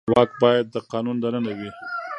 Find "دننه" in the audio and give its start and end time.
1.19-1.51